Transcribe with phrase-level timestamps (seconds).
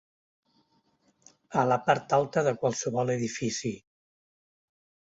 [1.65, 3.75] A la part alta de qualsevol edifici.